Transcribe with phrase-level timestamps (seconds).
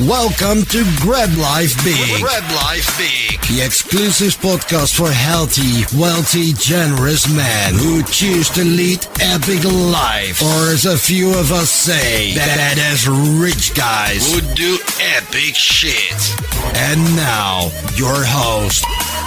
[0.00, 2.20] Welcome to Grab Life Big.
[2.20, 3.40] Grab Life Big.
[3.42, 10.42] The exclusive podcast for healthy, wealthy, generous men who choose to lead epic life.
[10.42, 13.06] Or as a few of us say, badass
[13.40, 16.34] rich guys who do epic shit.
[16.74, 18.82] And now, your host,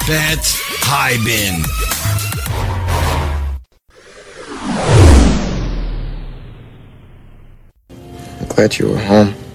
[0.06, 0.44] Pat
[0.84, 1.64] Hiban.
[8.50, 9.47] Glad you were home.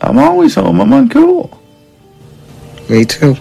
[0.00, 0.80] I'm always home.
[0.80, 1.58] I'm uncool.
[2.88, 3.36] Me too.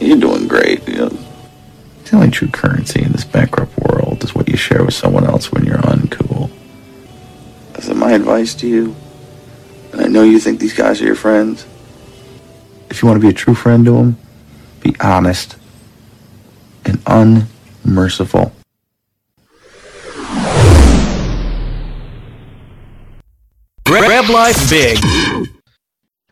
[0.00, 0.86] You're doing great.
[0.88, 4.94] You know, the only true currency in this bankrupt world is what you share with
[4.94, 6.50] someone else when you're uncool.
[7.80, 8.94] So my advice to you,
[9.92, 11.66] and I know you think these guys are your friends.
[12.90, 14.18] If you want to be a true friend to them,
[14.80, 15.56] be honest
[16.84, 18.52] and unmerciful.
[23.84, 24.98] Grab Life Big.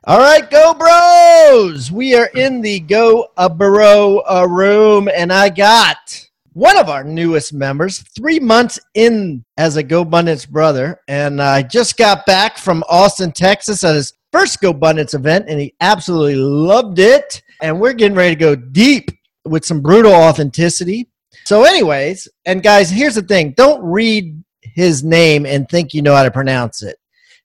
[0.09, 1.93] All right, go bros.
[1.93, 7.05] We are in the Go a Bro uh, room, and I got one of our
[7.05, 12.83] newest members, three months in as a GoBundance brother, and I just got back from
[12.89, 17.43] Austin, Texas, at his first GoBundance event, and he absolutely loved it.
[17.61, 19.11] And we're getting ready to go deep
[19.45, 21.11] with some brutal authenticity.
[21.45, 26.15] So, anyways, and guys, here's the thing: don't read his name and think you know
[26.15, 26.98] how to pronounce it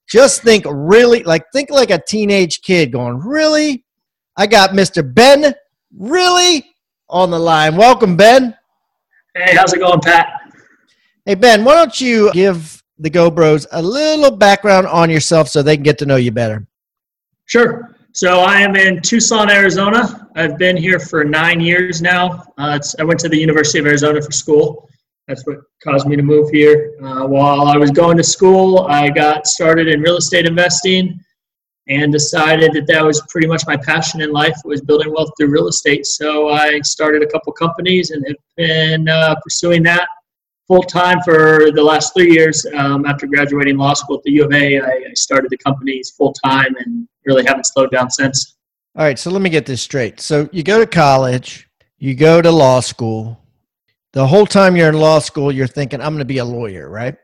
[0.07, 3.83] just think really like think like a teenage kid going really?
[4.37, 5.53] I got mr ben?
[5.97, 6.65] Really?
[7.09, 7.75] On the line.
[7.75, 8.55] Welcome ben.
[9.35, 10.27] Hey how's it going pat?
[11.25, 15.61] Hey ben why don't you give the go bros a little background on yourself so
[15.61, 16.67] they can get to know you better?
[17.45, 17.95] Sure.
[18.15, 20.29] So i am in tucson arizona.
[20.35, 22.43] I've been here for nine years now.
[22.57, 24.89] Uh, i went to the university of arizona for school
[25.27, 26.95] that's what caused me to move here.
[27.01, 31.19] Uh, while I was going to school, I got started in real estate investing
[31.87, 35.49] and decided that that was pretty much my passion in life was building wealth through
[35.49, 36.05] real estate.
[36.05, 40.07] So I started a couple companies and have been uh, pursuing that
[40.67, 42.65] full time for the last three years.
[42.73, 46.11] Um, after graduating law school at the U of A, I, I started the companies
[46.11, 48.55] full time and really haven't slowed down since.
[48.95, 50.21] All right, so let me get this straight.
[50.21, 51.67] So you go to college,
[51.97, 53.42] you go to law school,
[54.13, 56.89] the whole time you're in law school, you're thinking, I'm going to be a lawyer,
[56.89, 57.15] right?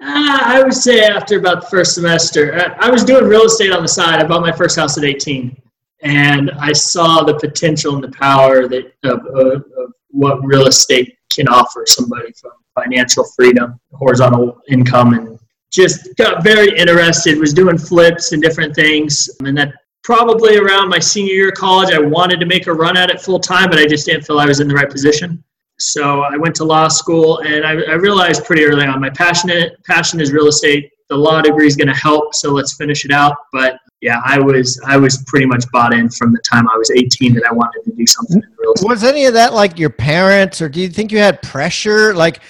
[0.00, 3.72] Uh, I would say after about the first semester, I, I was doing real estate
[3.72, 4.20] on the side.
[4.20, 5.56] I bought my first house at 18,
[6.02, 11.16] and I saw the potential and the power that of, of, of what real estate
[11.30, 15.38] can offer somebody from financial freedom, horizontal income, and
[15.70, 17.38] just got very interested.
[17.38, 19.72] Was doing flips and different things, and that
[20.02, 23.20] probably around my senior year of college, I wanted to make a run at it
[23.20, 25.42] full time, but I just didn't feel I was in the right position.
[25.78, 29.82] So I went to law school, and I, I realized pretty early on my passionate
[29.84, 30.90] passion is real estate.
[31.08, 33.36] The law degree is going to help, so let's finish it out.
[33.52, 36.90] But yeah, I was I was pretty much bought in from the time I was
[36.90, 38.88] 18 that I wanted to do something in real estate.
[38.88, 42.14] Was any of that like your parents, or do you think you had pressure?
[42.14, 42.40] Like,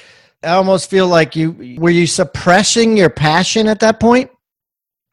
[0.42, 4.30] I almost feel like you were you suppressing your passion at that point.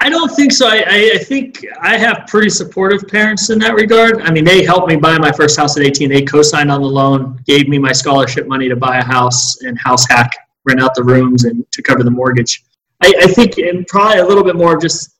[0.01, 0.67] I don't think so.
[0.67, 4.21] I, I, I, think I have pretty supportive parents in that regard.
[4.21, 6.09] I mean, they helped me buy my first house at 18.
[6.09, 9.77] They co-signed on the loan, gave me my scholarship money to buy a house and
[9.77, 10.31] house hack,
[10.63, 12.63] rent out the rooms, and to cover the mortgage.
[13.03, 15.17] I, I think, and probably a little bit more just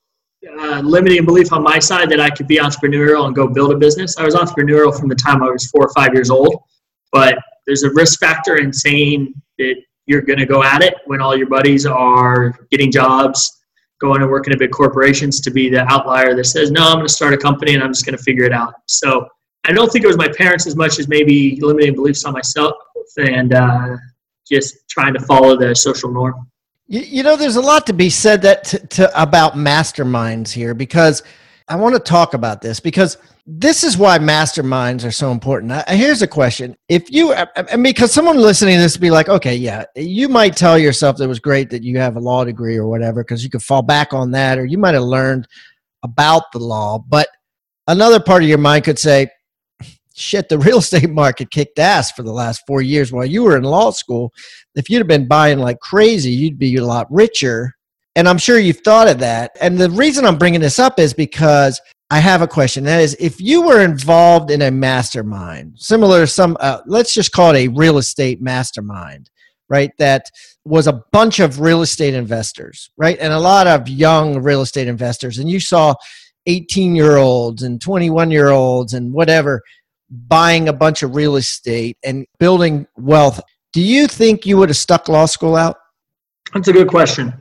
[0.48, 3.76] uh, limiting belief on my side that I could be entrepreneurial and go build a
[3.76, 4.16] business.
[4.16, 6.62] I was entrepreneurial from the time I was four or five years old,
[7.12, 7.36] but
[7.66, 9.74] there's a risk factor in saying that
[10.06, 13.59] you're going to go at it when all your buddies are getting jobs
[14.00, 17.06] going and working at big corporations to be the outlier that says, no, I'm going
[17.06, 18.74] to start a company and I'm just going to figure it out.
[18.86, 19.28] So
[19.66, 22.74] I don't think it was my parents as much as maybe limiting beliefs on myself
[23.18, 23.96] and uh,
[24.50, 26.48] just trying to follow the social norm.
[26.86, 30.74] You, you know, there's a lot to be said that to, to about masterminds here
[30.74, 31.22] because
[31.70, 33.16] I want to talk about this because
[33.46, 35.72] this is why masterminds are so important.
[35.88, 39.54] here's a question: If you, I mean, because someone listening to this be like, okay,
[39.54, 42.76] yeah, you might tell yourself that it was great that you have a law degree
[42.76, 45.46] or whatever, because you could fall back on that, or you might have learned
[46.02, 46.98] about the law.
[46.98, 47.28] But
[47.86, 49.30] another part of your mind could say,
[50.12, 53.56] shit, the real estate market kicked ass for the last four years while you were
[53.56, 54.32] in law school.
[54.74, 57.76] If you'd have been buying like crazy, you'd be a lot richer.
[58.16, 59.52] And I'm sure you've thought of that.
[59.60, 61.80] And the reason I'm bringing this up is because
[62.10, 62.84] I have a question.
[62.84, 67.30] That is, if you were involved in a mastermind, similar to some, uh, let's just
[67.30, 69.30] call it a real estate mastermind,
[69.68, 69.92] right?
[69.98, 70.28] That
[70.64, 73.16] was a bunch of real estate investors, right?
[73.20, 75.38] And a lot of young real estate investors.
[75.38, 75.94] And you saw
[76.46, 79.62] 18 year olds and 21 year olds and whatever
[80.10, 83.40] buying a bunch of real estate and building wealth.
[83.72, 85.76] Do you think you would have stuck law school out?
[86.52, 87.32] That's a good question.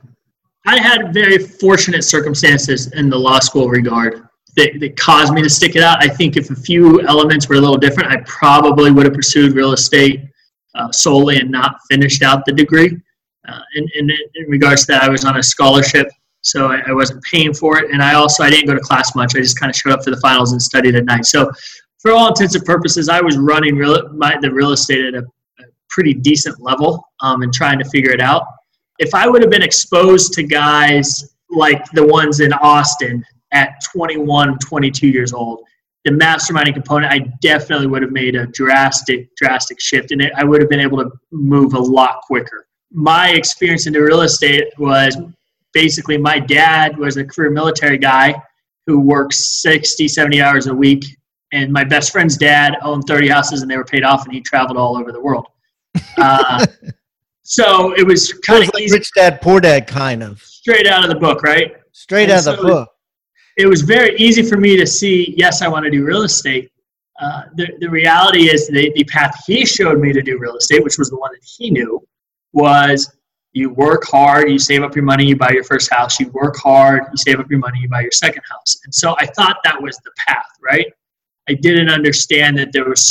[0.65, 5.50] I had very fortunate circumstances in the law school regard that, that caused me to
[5.50, 6.03] stick it out.
[6.03, 9.53] I think if a few elements were a little different, I probably would have pursued
[9.53, 10.23] real estate
[10.75, 12.97] uh, solely and not finished out the degree.
[13.47, 16.07] Uh, and, and in regards to that, I was on a scholarship,
[16.41, 17.91] so I, I, wasn't paying for it.
[17.91, 19.35] And I also I didn't go to class much.
[19.35, 21.25] I just kind of showed up for the finals and studied at night.
[21.25, 21.50] So
[22.00, 25.25] for all intents and purposes, I was running real, my, the real estate at a,
[25.59, 28.44] a pretty decent level um, and trying to figure it out.
[28.99, 34.59] If I would have been exposed to guys like the ones in Austin at 21,
[34.59, 35.63] 22 years old,
[36.03, 40.61] the masterminding component, I definitely would have made a drastic, drastic shift, and I would
[40.61, 42.67] have been able to move a lot quicker.
[42.91, 45.17] My experience into real estate was
[45.73, 48.41] basically my dad was a career military guy
[48.85, 51.05] who works 60, 70 hours a week,
[51.53, 54.41] and my best friend's dad owned 30 houses and they were paid off, and he
[54.41, 55.47] traveled all over the world.
[56.17, 56.65] Uh,
[57.49, 61.09] so it was kind of like rich dad, poor dad, kind of straight out of
[61.09, 61.73] the book, right?
[61.91, 62.89] Straight and out of so the book
[63.59, 66.71] it was very easy for me to see, yes, I want to do real estate.
[67.19, 70.81] Uh, the, the reality is the, the path he showed me to do real estate,
[70.81, 72.01] which was the one that he knew,
[72.53, 73.17] was
[73.51, 76.55] you work hard, you save up your money, you buy your first house, you work
[76.55, 78.79] hard, you save up your money, you buy your second house.
[78.85, 80.85] And so I thought that was the path, right?
[81.49, 83.01] I didn't understand that there was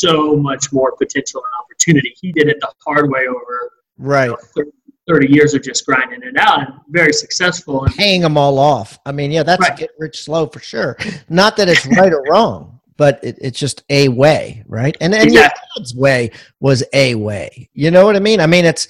[0.00, 2.12] so much more potential and opportunity.
[2.20, 4.26] He did it the hard way over right.
[4.26, 4.70] You know, 30,
[5.08, 7.84] 30 years of just grinding it out and very successful.
[7.84, 8.98] And, Paying them all off.
[9.04, 9.76] I mean, yeah, that's right.
[9.76, 10.96] get rich slow for sure.
[11.28, 14.96] Not that it's right or wrong, but it, it's just a way, right?
[15.00, 15.36] And, and exactly.
[15.36, 16.30] your dad's way
[16.60, 17.68] was a way.
[17.74, 18.40] You know what I mean?
[18.40, 18.88] I mean, it's,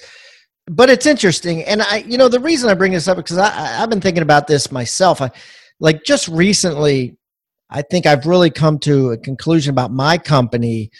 [0.67, 1.63] but it's interesting.
[1.63, 4.23] And I, you know, the reason I bring this up because I, I've been thinking
[4.23, 5.21] about this myself.
[5.21, 5.31] I,
[5.79, 7.17] like just recently,
[7.69, 10.91] I think I've really come to a conclusion about my company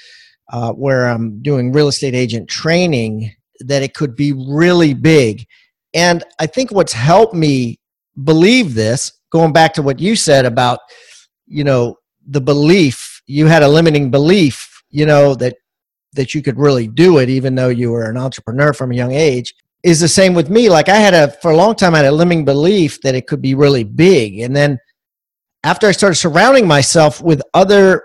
[0.51, 3.31] uh, where I'm doing real estate agent training
[3.67, 5.45] that it could be really big.
[5.93, 7.79] And I think what's helped me
[8.23, 10.79] believe this, going back to what you said about,
[11.47, 15.55] you know, the belief, you had a limiting belief, you know, that
[16.13, 19.11] that you could really do it even though you were an entrepreneur from a young
[19.11, 21.97] age is the same with me like i had a for a long time i
[21.97, 24.77] had a limiting belief that it could be really big and then
[25.63, 28.03] after i started surrounding myself with other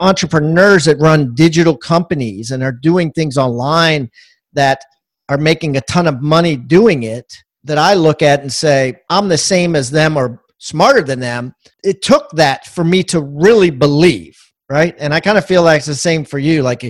[0.00, 4.10] entrepreneurs that run digital companies and are doing things online
[4.52, 4.80] that
[5.30, 7.32] are making a ton of money doing it
[7.64, 11.54] that I look at and say, I'm the same as them or smarter than them.
[11.84, 14.36] It took that for me to really believe,
[14.68, 14.94] right?
[14.98, 16.62] And I kind of feel like it's the same for you.
[16.62, 16.82] Like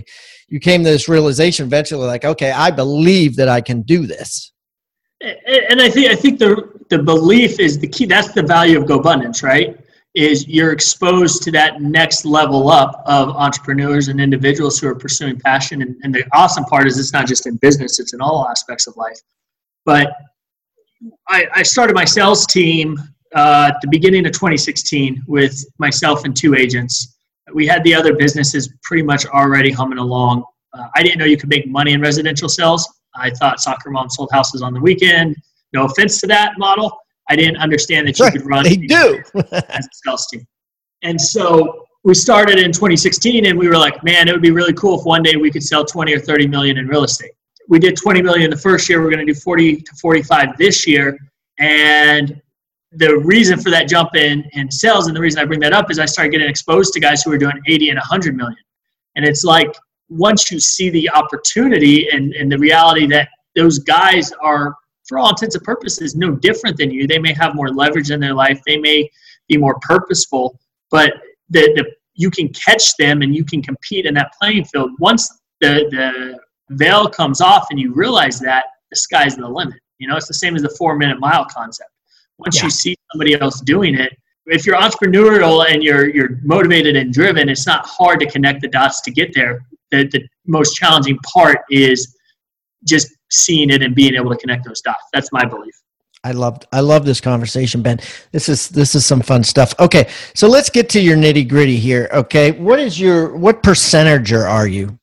[0.49, 4.53] you came to this realization eventually, like, okay, I believe that I can do this.
[5.21, 8.07] And I think I think the the belief is the key.
[8.07, 9.79] That's the value of GoBundance, right?
[10.15, 15.39] Is you're exposed to that next level up of entrepreneurs and individuals who are pursuing
[15.39, 15.83] passion.
[15.83, 18.87] And, and the awesome part is it's not just in business, it's in all aspects
[18.87, 19.19] of life.
[19.85, 20.13] But
[21.29, 22.99] I, I started my sales team
[23.35, 27.17] uh, at the beginning of 2016 with myself and two agents.
[27.55, 30.45] We had the other businesses pretty much already humming along.
[30.73, 32.89] Uh, I didn't know you could make money in residential sales.
[33.15, 35.37] I thought soccer mom sold houses on the weekend.
[35.73, 36.97] No offense to that model,
[37.31, 38.33] I didn't understand that you right.
[38.33, 39.23] could run they do
[39.53, 40.45] as a sales team.
[41.03, 44.73] And so we started in 2016 and we were like, man, it would be really
[44.75, 47.31] cool if one day we could sell 20 or 30 million in real estate.
[47.69, 49.01] We did 20 million the first year.
[49.01, 51.17] We're going to do 40 to 45 this year.
[51.59, 52.41] And
[52.93, 55.89] the reason for that jump in, in sales and the reason I bring that up
[55.91, 58.59] is I started getting exposed to guys who are doing 80 and 100 million.
[59.15, 59.73] And it's like
[60.09, 64.75] once you see the opportunity and, and the reality that those guys are
[65.11, 67.09] for all intents and purposes, no different than you.
[67.09, 68.61] They may have more leverage in their life.
[68.65, 69.11] They may
[69.49, 71.13] be more purposeful, but
[71.51, 74.93] the, the you can catch them and you can compete in that playing field.
[75.01, 75.29] Once
[75.61, 76.39] the, the
[76.77, 79.81] veil comes off and you realize that, the sky's the limit.
[79.99, 81.91] You know, it's the same as the four minute mile concept.
[82.39, 82.65] Once yeah.
[82.65, 87.49] you see somebody else doing it, if you're entrepreneurial and you're you're motivated and driven,
[87.49, 89.67] it's not hard to connect the dots to get there.
[89.91, 92.17] The the most challenging part is
[92.85, 95.05] just seeing it and being able to connect those dots.
[95.13, 95.75] That's my belief.
[96.23, 97.99] I love I love this conversation, Ben.
[98.31, 99.75] This is this is some fun stuff.
[99.81, 102.11] Okay, so let's get to your nitty gritty here.
[102.13, 104.99] Okay, what is your what percentager are you?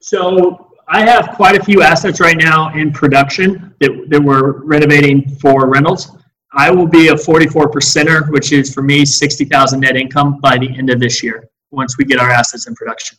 [0.00, 5.28] So I have quite a few assets right now in production that, that we're renovating
[5.36, 6.16] for rentals.
[6.52, 10.68] I will be a 44 percenter, which is for me 60,000 net income by the
[10.78, 13.18] end of this year once we get our assets in production.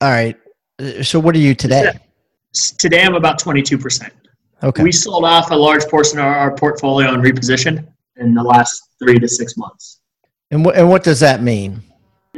[0.00, 0.36] All right.
[1.02, 1.90] So what are you today?
[2.52, 4.10] Today I'm about 22%.
[4.62, 4.82] Okay.
[4.82, 7.86] We sold off a large portion of our portfolio and repositioned
[8.16, 10.00] in the last three to six months.
[10.50, 11.82] And what, and what does that mean?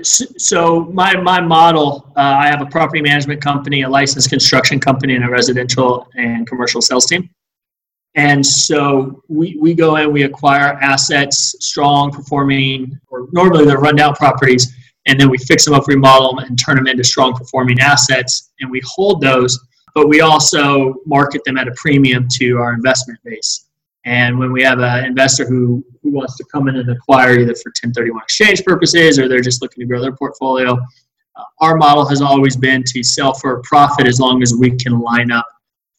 [0.02, 5.14] So my, my model, uh, I have a property management company, a licensed construction company,
[5.14, 7.28] and a residential and commercial sales team.
[8.14, 14.14] And so we, we go in, we acquire assets, strong performing, or normally they're rundown
[14.14, 14.74] properties,
[15.06, 18.50] and then we fix them up, remodel them, and turn them into strong performing assets.
[18.60, 19.58] And we hold those,
[19.94, 23.66] but we also market them at a premium to our investment base.
[24.04, 27.54] And when we have an investor who, who wants to come in and acquire either
[27.54, 30.78] for 1031 exchange purposes or they're just looking to grow their portfolio,
[31.36, 34.70] uh, our model has always been to sell for a profit as long as we
[34.76, 35.46] can line up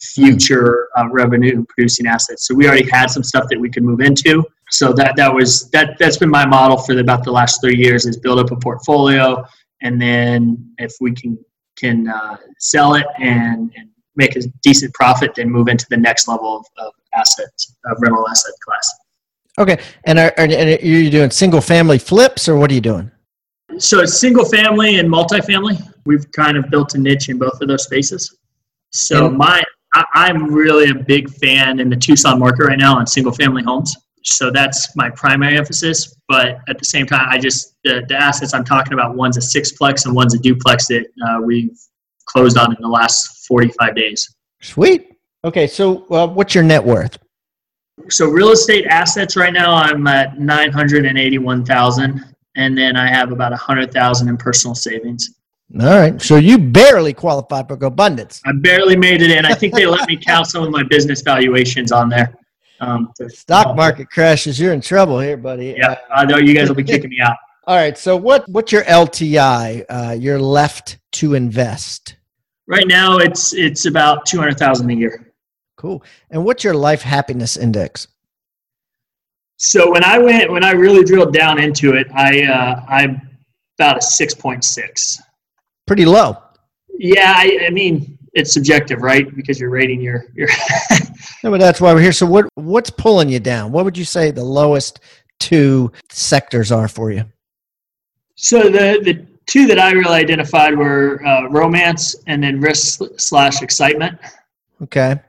[0.01, 2.47] future uh, revenue producing assets.
[2.47, 4.43] So we already had some stuff that we could move into.
[4.71, 7.75] So that that was that that's been my model for the, about the last three
[7.75, 9.43] years is build up a portfolio,
[9.81, 11.37] and then if we can
[11.79, 16.27] can uh, sell it and, and make a decent profit, then move into the next
[16.27, 18.93] level of, of assets of rental asset class.
[19.57, 23.11] Okay, and are, are, are you doing single family flips or what are you doing?
[23.77, 25.81] So it's single family and multifamily.
[26.05, 28.37] We've kind of built a niche in both of those spaces.
[28.91, 33.07] So my I, am really a big fan in the Tucson market right now on
[33.07, 33.95] single family homes.
[34.23, 36.15] So that's my primary emphasis.
[36.27, 39.39] But at the same time, I just, the, the assets I'm talking about, one's a
[39.39, 41.77] sixplex and one's a duplex that uh, we've
[42.25, 44.35] closed on in the last 45 days.
[44.61, 45.15] Sweet.
[45.43, 45.67] Okay.
[45.67, 47.17] So uh, what's your net worth?
[48.09, 52.25] So real estate assets right now, I'm at 981,000.
[52.55, 55.35] And then I have about 100,000 in personal savings.
[55.79, 56.19] All right.
[56.21, 58.41] So you barely qualified for GoBundance.
[58.45, 59.45] I barely made it in.
[59.45, 62.35] I think they let me count some of my business valuations on there.
[62.81, 64.59] Um, to, Stock market crashes.
[64.59, 65.75] You're in trouble here, buddy.
[65.77, 67.35] Yeah, I know you guys will be kicking me out.
[67.67, 67.97] All right.
[67.97, 69.85] So what what's your LTI?
[69.89, 72.15] Uh, you're left to invest.
[72.67, 75.33] Right now, it's it's about two hundred thousand a year.
[75.77, 76.03] Cool.
[76.29, 78.07] And what's your life happiness index?
[79.57, 83.21] So when I went when I really drilled down into it, I uh, I'm
[83.77, 85.21] about a six point six
[85.89, 86.37] pretty low.
[86.99, 89.33] Yeah, I, I mean it's subjective, right?
[89.35, 90.47] Because you're rating your your.
[91.43, 92.11] no, but that's why we're here.
[92.11, 93.71] So what what's pulling you down?
[93.71, 95.01] What would you say the lowest
[95.39, 97.25] two sectors are for you?
[98.35, 103.61] So the the two that I really identified were uh, romance and then risk slash
[103.61, 104.17] excitement.
[104.83, 105.19] Okay.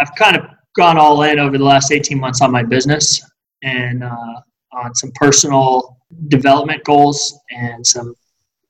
[0.00, 0.46] I've kind of
[0.76, 3.20] gone all in over the last 18 months on my business
[3.62, 4.40] and uh,
[4.72, 5.96] on some personal
[6.28, 8.14] development goals and some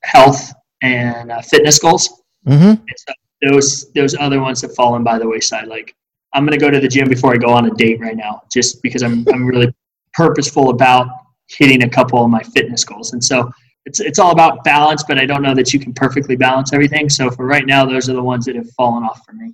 [0.03, 2.23] health and uh, fitness goals.
[2.47, 2.83] Mm-hmm.
[2.95, 5.67] So those those other ones have fallen by the wayside.
[5.67, 5.95] Like
[6.33, 8.43] I'm going to go to the gym before I go on a date right now,
[8.51, 9.73] just because I'm I'm really
[10.13, 11.07] purposeful about
[11.49, 13.13] hitting a couple of my fitness goals.
[13.13, 13.49] And so
[13.85, 17.09] it's it's all about balance, but I don't know that you can perfectly balance everything.
[17.09, 19.53] So for right now, those are the ones that have fallen off for me.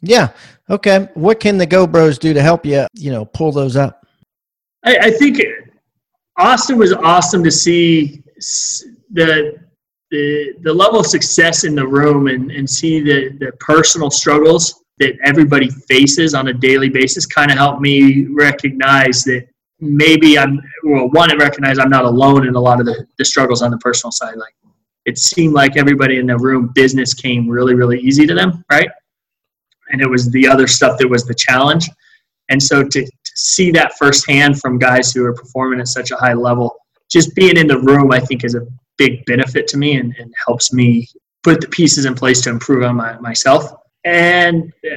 [0.00, 0.30] Yeah.
[0.70, 1.08] Okay.
[1.14, 2.86] What can the Go Bros do to help you?
[2.94, 4.06] You know, pull those up.
[4.84, 5.40] I, I think
[6.36, 8.22] Austin was awesome to see
[9.10, 9.63] the
[10.10, 14.82] the the level of success in the room and, and see the, the personal struggles
[14.98, 19.46] that everybody faces on a daily basis kind of helped me recognize that
[19.80, 23.24] maybe I'm well one and recognize I'm not alone in a lot of the, the
[23.24, 24.36] struggles on the personal side.
[24.36, 24.54] Like
[25.04, 28.88] it seemed like everybody in the room business came really, really easy to them, right?
[29.90, 31.88] And it was the other stuff that was the challenge.
[32.48, 36.16] And so to, to see that firsthand from guys who are performing at such a
[36.16, 36.74] high level,
[37.10, 38.66] just being in the room, I think is a
[38.98, 41.08] big benefit to me and, and helps me
[41.42, 43.70] put the pieces in place to improve on my, myself.
[44.04, 44.96] And uh,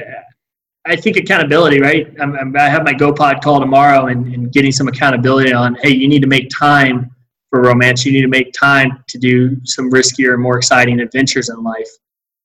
[0.86, 2.14] I think accountability, right?
[2.20, 5.90] I'm, I'm, i have my GoPod call tomorrow and, and getting some accountability on, hey,
[5.90, 7.10] you need to make time
[7.50, 8.04] for romance.
[8.04, 11.88] You need to make time to do some riskier, more exciting adventures in life.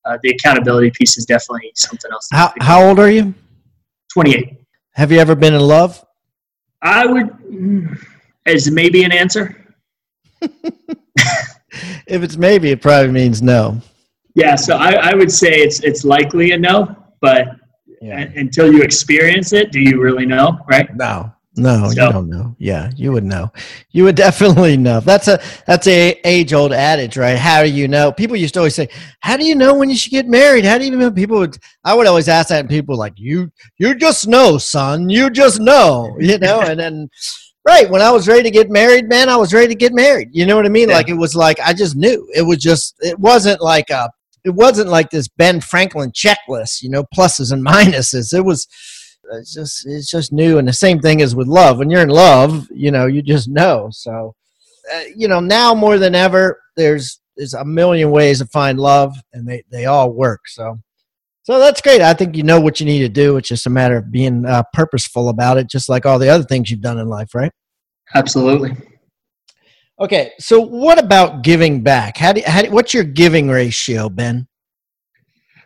[0.05, 2.27] Uh, the accountability piece is definitely something else.
[2.31, 3.33] How, how old are you?
[4.11, 4.57] 28.
[4.95, 6.05] Have you ever been in love?
[6.81, 7.97] I would, mm,
[8.45, 9.73] as maybe an answer.
[12.07, 13.81] if it's maybe, it probably means no.
[14.35, 17.47] Yeah, so I, I would say it's it's likely a no, but
[18.01, 18.27] yeah.
[18.35, 20.59] until you experience it, do you really know?
[20.67, 20.89] Right?
[20.95, 22.05] No, no, so.
[22.05, 22.55] you don't know.
[22.57, 23.51] Yeah, you would know.
[23.91, 24.99] You would definitely know.
[25.01, 27.37] That's a that's a age old adage, right?
[27.37, 28.11] How do you know?
[28.11, 28.89] People used to always say,
[29.19, 31.11] "How do you know when you should get married?" How do you know?
[31.11, 31.57] People would.
[31.83, 35.09] I would always ask that, and people like, "You you just know, son.
[35.09, 37.09] You just know." You know, and then
[37.65, 37.89] Right.
[37.89, 40.29] When I was ready to get married, man, I was ready to get married.
[40.33, 40.89] You know what I mean?
[40.89, 40.95] Yeah.
[40.95, 42.29] Like it was like I just knew.
[42.35, 44.09] It was just it wasn't like a
[44.43, 48.33] it wasn't like this Ben Franklin checklist, you know, pluses and minuses.
[48.33, 48.67] It was
[49.31, 51.77] it's just it's just new and the same thing is with love.
[51.77, 53.89] When you're in love, you know, you just know.
[53.91, 54.35] So
[54.93, 59.15] uh, you know, now more than ever there's there's a million ways to find love
[59.31, 60.47] and they they all work.
[60.47, 60.79] So
[61.43, 62.01] so that's great.
[62.01, 63.37] I think you know what you need to do.
[63.37, 66.43] It's just a matter of being uh, purposeful about it, just like all the other
[66.43, 67.51] things you've done in life, right?
[68.15, 68.75] Absolutely.
[69.99, 72.17] Okay, so what about giving back?
[72.17, 74.47] How do, how do, what's your giving ratio, Ben?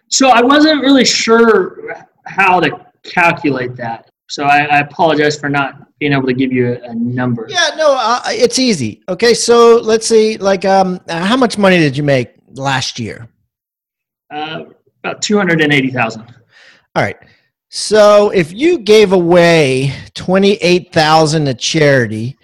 [0.10, 4.10] So I wasn't really sure how to calculate that.
[4.30, 7.48] So I, I apologize for not being able to give you a, a number.
[7.50, 9.02] Yeah, no, uh, it's easy.
[9.08, 13.30] Okay, so let's see, like, um, how much money did you make last year?
[14.30, 14.66] Uh,
[15.08, 16.24] about two hundred and eighty thousand.
[16.96, 17.18] All right.
[17.70, 22.38] So if you gave away twenty eight thousand to charity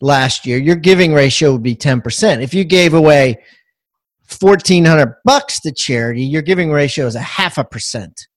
[0.00, 2.42] last year, your giving ratio would be ten percent.
[2.42, 3.42] If you gave away
[4.24, 8.28] fourteen hundred bucks to charity, your giving ratio is a half a percent.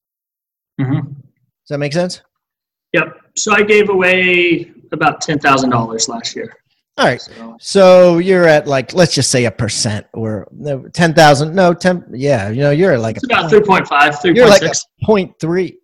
[0.79, 1.08] Mm-hmm.
[1.08, 2.22] Does that make sense?
[2.94, 3.17] Yep.
[3.38, 6.53] So I gave away about ten thousand dollars last year.
[6.97, 7.19] All right.
[7.21, 11.53] So So you're at like let's just say a percent or no, ten thousand.
[11.53, 12.05] No, ten.
[12.13, 14.71] Yeah, you know you're at like it's a about point- 3.5, You're like a
[15.03, 15.77] point three.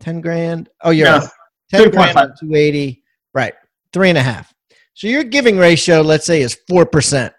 [0.00, 0.68] Ten grand.
[0.82, 1.30] Oh, you're No, at
[1.70, 2.32] ten grand.
[2.40, 3.02] Two eighty.
[3.34, 3.54] Right.
[3.92, 4.52] Three and a half.
[4.94, 7.32] So your giving ratio, let's say, is four percent.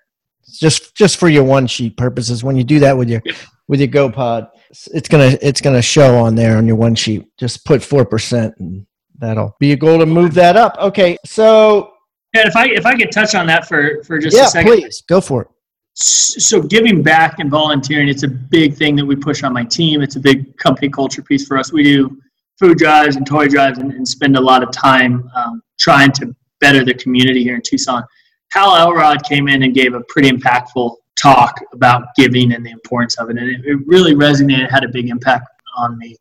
[0.59, 2.43] Just just for your one sheet purposes.
[2.43, 3.35] When you do that with your Yep.
[3.67, 4.49] with your GoPod,
[4.93, 7.25] it's gonna it's gonna show on there on your one sheet.
[7.37, 8.85] Just put four percent, and
[9.17, 10.77] that'll be a goal to move that up.
[10.79, 11.17] Okay.
[11.25, 11.92] So
[12.33, 14.71] And if I if I could touch on that for for just yeah, a second.
[14.71, 15.03] please.
[15.07, 15.47] Go for it.
[15.95, 20.01] so giving back and volunteering it's a big thing that we push on my team.
[20.01, 21.71] It's a big company culture piece for us.
[21.71, 22.17] We do
[22.59, 26.35] food drives and toy drives and, and spend a lot of time um, trying to
[26.59, 28.03] better the community here in tucson.
[28.51, 33.17] Hal elrod came in and gave a pretty impactful talk about giving and the importance
[33.19, 35.47] of it and it, it really resonated had a big impact
[35.77, 36.15] on me.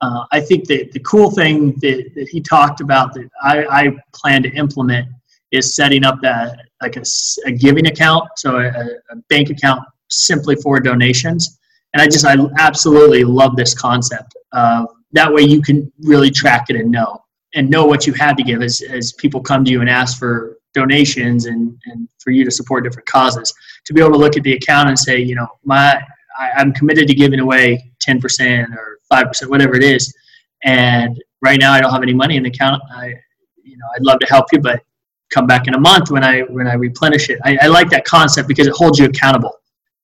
[0.00, 3.96] Uh, i think that the cool thing that, that he talked about that I, I
[4.14, 5.08] plan to implement
[5.50, 7.02] is setting up that like a,
[7.46, 11.58] a giving account, so a, a bank account simply for donations.
[11.94, 14.36] And I just I absolutely love this concept.
[14.52, 17.22] Uh, that way you can really track it and know
[17.54, 20.18] and know what you had to give as, as people come to you and ask
[20.18, 23.54] for donations and, and for you to support different causes.
[23.86, 26.00] To be able to look at the account and say, you know, my
[26.38, 30.14] I, I'm committed to giving away 10% or 5%, whatever it is.
[30.62, 32.82] And right now I don't have any money in the account.
[32.92, 33.14] I,
[33.62, 34.82] you know, I'd love to help you, but
[35.30, 37.38] come back in a month when I when I replenish it.
[37.44, 39.52] I, I like that concept because it holds you accountable.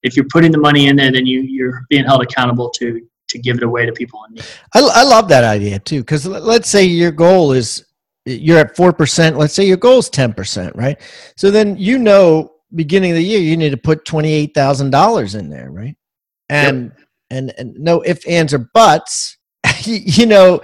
[0.03, 3.39] If you're putting the money in there, then you you're being held accountable to to
[3.39, 4.45] give it away to people in need.
[4.75, 7.85] I, I love that idea too because let's say your goal is
[8.27, 9.37] you're at four percent.
[9.37, 11.01] Let's say your goal is ten percent, right?
[11.37, 14.91] So then you know beginning of the year you need to put twenty eight thousand
[14.91, 15.97] dollars in there, right?
[16.49, 16.93] And
[17.31, 19.39] and and no ifs ands or buts.
[19.85, 20.61] you know,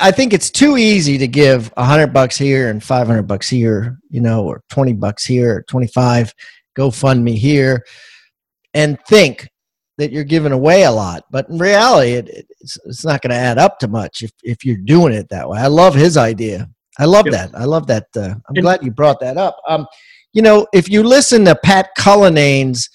[0.00, 3.48] I think it's too easy to give a hundred bucks here and five hundred bucks
[3.48, 6.32] here, you know, or twenty bucks here, or twenty five.
[6.76, 7.84] Go fund me here,
[8.74, 9.48] and think
[9.98, 13.30] that you're giving away a lot, but in reality, it, it- it's, it's not going
[13.30, 15.58] to add up to much if, if you're doing it that way.
[15.58, 16.68] I love his idea.
[16.98, 17.32] I love Yep.
[17.34, 17.50] that.
[17.60, 18.06] I love that.
[18.16, 19.58] Uh, I'm And- glad you brought that up.
[19.68, 19.86] Um,
[20.32, 22.88] you know, if you listen to Pat Cullinane's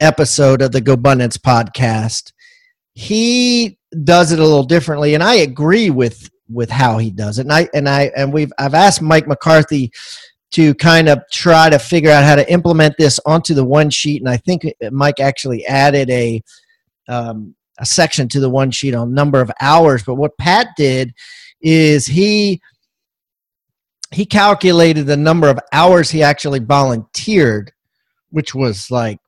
[0.00, 2.32] episode of the GoBundance podcast,
[2.94, 7.42] he does it a little differently, and I agree with with how he does it.
[7.42, 9.92] And I and I and we've I've asked Mike McCarthy
[10.52, 14.20] to kind of try to figure out how to implement this onto the one sheet,
[14.20, 16.42] and I think Mike actually added a
[17.08, 20.02] um, a section to the one sheet on number of hours.
[20.04, 21.14] But what Pat did
[21.60, 22.60] is he
[24.10, 27.72] he calculated the number of hours he actually volunteered,
[28.30, 29.18] which was like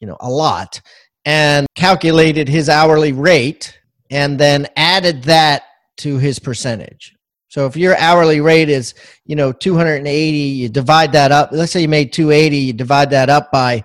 [0.00, 0.80] you know a lot,
[1.24, 3.78] and calculated his hourly rate,
[4.10, 5.62] and then added that
[5.98, 7.14] to his percentage.
[7.48, 8.94] So if your hourly rate is
[9.24, 11.50] you know 280, you divide that up.
[11.52, 13.84] Let's say you made 280, you divide that up by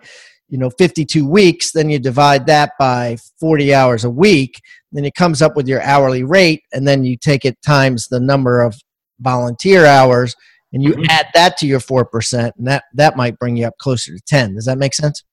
[0.50, 5.16] you know 52 weeks then you divide that by 40 hours a week then it
[5.16, 8.76] comes up with your hourly rate and then you take it times the number of
[9.20, 10.36] volunteer hours
[10.74, 11.08] and you Mhm.
[11.10, 14.54] add that to your 4% and that that might bring you up closer to 10
[14.56, 15.24] does that make sense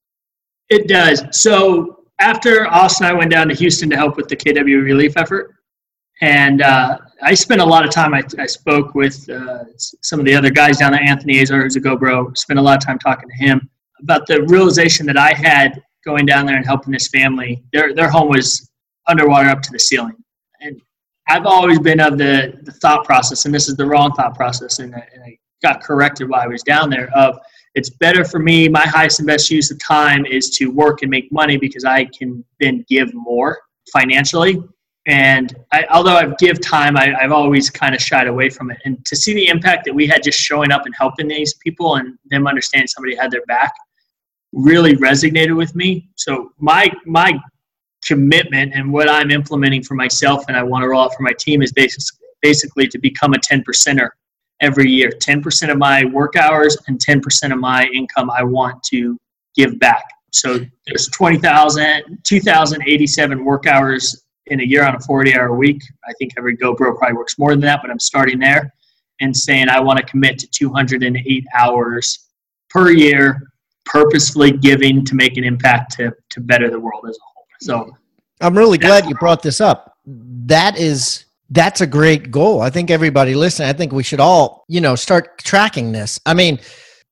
[0.70, 1.22] It does.
[1.32, 5.54] So after Austin I went down to Houston to help with the KW relief effort,
[6.20, 8.14] and uh, I spent a lot of time.
[8.14, 11.02] I, I spoke with uh, some of the other guys down there.
[11.02, 12.36] Anthony Azar, who's a GoBro.
[12.36, 13.68] spent a lot of time talking to him
[14.00, 17.62] about the realization that I had going down there and helping this family.
[17.72, 18.70] Their their home was
[19.08, 20.16] underwater up to the ceiling,
[20.60, 20.80] and
[21.28, 24.78] I've always been of the, the thought process, and this is the wrong thought process,
[24.78, 27.08] and I, and I got corrected while I was down there.
[27.14, 27.38] Of
[27.74, 28.68] it's better for me.
[28.68, 32.06] My highest and best use of time is to work and make money because I
[32.06, 33.58] can then give more
[33.92, 34.62] financially.
[35.06, 38.78] And I, although I've give time, I, I've always kind of shied away from it.
[38.84, 41.96] And to see the impact that we had just showing up and helping these people
[41.96, 43.72] and them understanding somebody had their back
[44.52, 46.08] really resonated with me.
[46.16, 47.32] So my my
[48.04, 51.32] commitment and what I'm implementing for myself and I want to roll out for my
[51.38, 54.10] team is basically basically to become a 10 percenter
[54.60, 55.10] every year.
[55.10, 59.16] 10% of my work hours and 10% of my income I want to
[59.54, 60.04] give back.
[60.32, 65.82] So there's 20,000, 2,087 work hours in a year on a 40 hour week.
[66.06, 68.72] I think every GoBro probably works more than that, but I'm starting there
[69.20, 72.28] and saying I want to commit to 208 hours
[72.68, 73.42] per year,
[73.84, 77.46] purposefully giving to make an impact to, to better the world as a whole.
[77.60, 77.96] So
[78.40, 79.98] I'm really glad you brought this up.
[80.06, 82.60] That is that's a great goal.
[82.60, 86.20] I think everybody listening, I think we should all, you know, start tracking this.
[86.24, 86.60] I mean,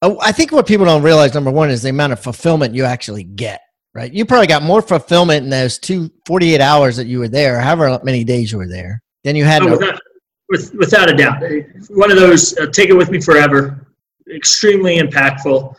[0.01, 2.85] uh, I think what people don't realize number 1 is the amount of fulfillment you
[2.85, 3.61] actually get,
[3.95, 4.13] right?
[4.13, 7.99] You probably got more fulfillment in those two 48 hours that you were there, however
[8.05, 10.01] many days you were there, than you had oh, without,
[10.49, 11.43] with, without a doubt.
[11.91, 13.89] One of those uh, take it with me forever.
[14.33, 15.75] Extremely impactful.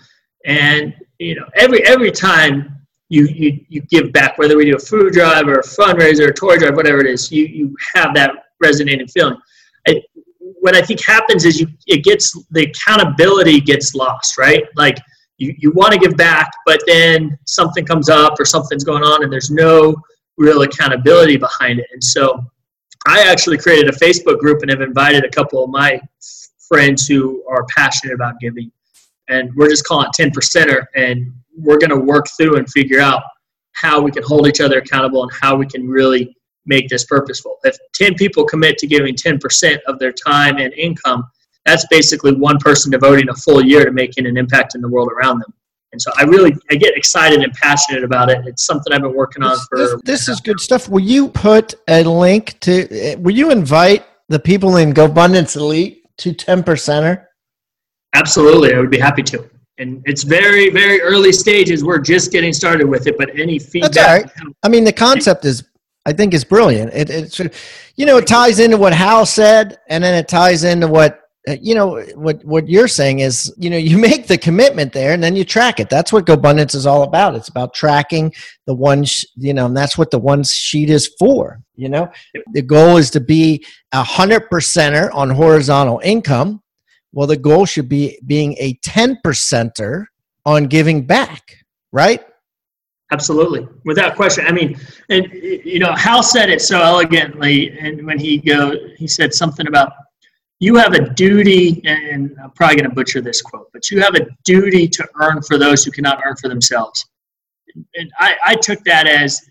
[0.45, 4.79] And you know, every every time you, you, you give back, whether we do a
[4.79, 8.13] food drive or a fundraiser or a toy drive, whatever it is, you, you have
[8.13, 9.37] that resonating feeling.
[9.87, 10.01] I,
[10.39, 14.63] what I think happens is you it gets the accountability gets lost, right?
[14.75, 14.97] Like
[15.37, 19.23] you, you want to give back, but then something comes up or something's going on
[19.23, 19.95] and there's no
[20.37, 21.87] real accountability behind it.
[21.93, 22.43] And so
[23.07, 25.99] I actually created a Facebook group and have invited a couple of my
[26.67, 28.71] friends who are passionate about giving.
[29.29, 32.99] And we're just calling it 10 percenter and we're going to work through and figure
[32.99, 33.23] out
[33.73, 36.35] how we can hold each other accountable and how we can really
[36.69, 37.57] make this purposeful.
[37.63, 41.25] If 10 people commit to giving 10% of their time and income,
[41.65, 45.09] that's basically one person devoting a full year to making an impact in the world
[45.11, 45.53] around them.
[45.91, 48.45] And so I really I get excited and passionate about it.
[48.45, 49.77] It's something I've been working on for.
[49.77, 50.87] This, this is good stuff.
[50.87, 52.87] Will you put a link to?
[52.91, 57.25] Eh, will you invite the people in GoBundance Elite to ten percenter?
[58.13, 62.53] Absolutely, I would be happy to and it's very very early stages we're just getting
[62.53, 64.53] started with it but any feedback That's right.
[64.63, 65.63] i mean the concept is
[66.09, 66.91] i think is brilliant.
[66.93, 67.55] It, it
[67.95, 71.55] you know it ties into what hal said and then it ties into what uh,
[71.61, 75.23] you know what what you're saying is you know you make the commitment there and
[75.23, 75.89] then you track it.
[75.89, 77.35] That's what gobundance is all about.
[77.35, 78.33] It's about tracking
[78.65, 82.11] the one sh- you know and that's what the one sheet is for you know?
[82.51, 86.61] The goal is to be a hundred percenter on horizontal income.
[87.13, 90.05] Well, the goal should be being a 10 percenter
[90.45, 91.55] on giving back,
[91.91, 92.21] right?
[93.11, 94.45] Absolutely, without question.
[94.45, 99.07] I mean, and you know, Hal said it so elegantly, and when he go, he
[99.07, 99.93] said something about
[100.59, 104.15] you have a duty, and I'm probably going to butcher this quote, but you have
[104.15, 107.05] a duty to earn for those who cannot earn for themselves.
[107.95, 109.41] And I, I took that as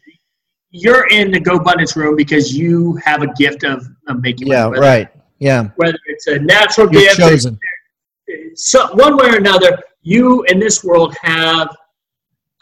[0.70, 4.80] you're in the GoBundance room because you have a gift of, of making yeah, money.
[4.80, 5.08] Right.
[5.38, 5.70] Yeah.
[5.76, 7.58] Whether it's a natural You're gift, chosen.
[8.28, 11.74] Uh, so one way or another, you in this world have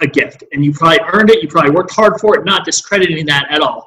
[0.00, 1.42] a gift, and you probably earned it.
[1.42, 2.44] You probably worked hard for it.
[2.44, 3.86] Not discrediting that at all,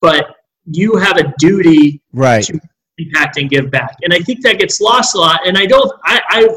[0.00, 2.44] but you have a duty right.
[2.44, 2.60] to
[2.98, 3.96] impact and give back.
[4.02, 5.46] And I think that gets lost a lot.
[5.46, 5.90] And I don't.
[6.04, 6.48] I, I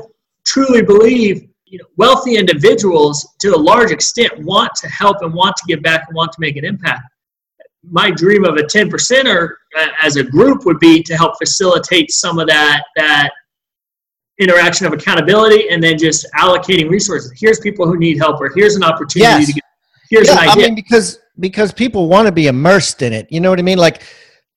[0.45, 5.55] truly believe you know, wealthy individuals, to a large extent, want to help and want
[5.55, 7.03] to give back and want to make an impact
[7.89, 12.11] my dream of a 10 percenter uh, as a group would be to help facilitate
[12.11, 13.31] some of that that
[14.41, 18.75] interaction of accountability and then just allocating resources here's people who need help or here's
[18.75, 19.47] an opportunity yes.
[19.47, 19.63] to get
[20.09, 23.27] here's yeah, an idea i mean because because people want to be immersed in it
[23.31, 24.03] you know what i mean like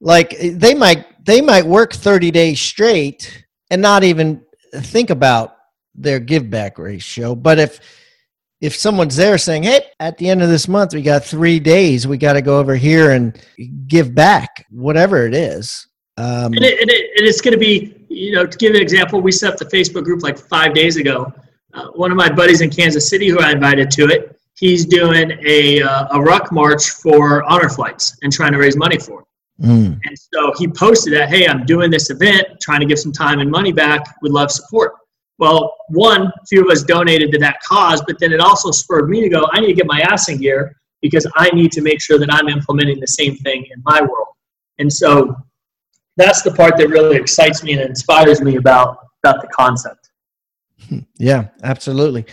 [0.00, 4.42] like they might they might work 30 days straight and not even
[4.76, 5.56] think about
[5.94, 7.80] their give back ratio but if
[8.64, 12.06] if someone's there saying, "Hey, at the end of this month, we got three days.
[12.06, 13.38] We got to go over here and
[13.86, 18.03] give back, whatever it is." Um, and, it, and, it, and, it's going to be,
[18.14, 20.96] you know, to give an example, we set up the Facebook group like five days
[20.96, 21.32] ago.
[21.72, 25.32] Uh, one of my buddies in Kansas City, who I invited to it, he's doing
[25.44, 29.26] a uh, a ruck march for honor flights and trying to raise money for it.
[29.62, 30.00] Mm.
[30.04, 33.40] And so he posted that, "Hey, I'm doing this event, trying to give some time
[33.40, 34.02] and money back.
[34.22, 34.94] Would love support."
[35.38, 39.08] Well, one, a few of us donated to that cause, but then it also spurred
[39.08, 41.82] me to go, I need to get my ass in gear because I need to
[41.82, 44.28] make sure that I'm implementing the same thing in my world.
[44.78, 45.34] And so
[46.16, 50.10] that's the part that really excites me and inspires me about, about the concept.
[51.16, 52.26] Yeah, absolutely.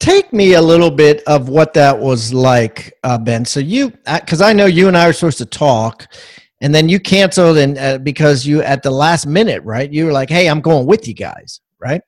[0.00, 3.44] Take me a little bit of what that was like, uh, Ben.
[3.44, 6.06] So you, because I know you and I were supposed to talk,
[6.60, 9.92] and then you canceled, and uh, because you at the last minute, right?
[9.92, 12.00] You were like, "Hey, I'm going with you guys," right?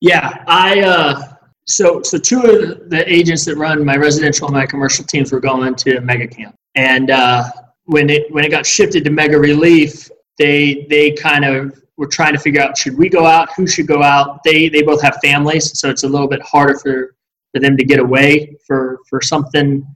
[0.00, 1.22] Yeah, I uh,
[1.66, 5.40] so so two of the agents that run my residential and my commercial teams were
[5.40, 7.44] going to Mega Camp, and uh,
[7.84, 10.10] when it when it got shifted to Mega Relief,
[10.42, 13.86] they they kind of were trying to figure out should we go out, who should
[13.86, 14.42] go out.
[14.44, 17.14] They they both have families, so it's a little bit harder for
[17.52, 19.86] for them to get away for for something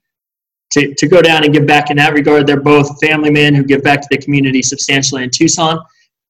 [0.72, 2.46] to, to go down and give back in that regard.
[2.46, 5.78] They're both family men who give back to the community substantially in Tucson.